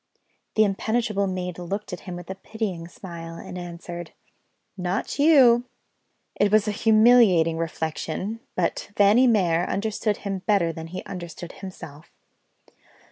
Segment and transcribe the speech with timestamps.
[0.55, 4.13] The impenetrable maid looked at him with a pitying smile, and answered:
[4.75, 5.65] "Not you!"
[6.33, 12.09] It was a humiliating reflection but Fanny Mere understood him better than he understood himself.